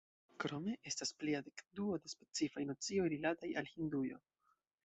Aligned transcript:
Krome 0.43 0.71
estas 0.91 1.11
plia 1.23 1.41
dekduo 1.49 1.99
de 2.05 2.11
specifaj 2.15 2.65
nocioj 2.73 3.07
rilataj 3.15 3.55
al 3.63 3.73
Hindujo. 3.75 4.21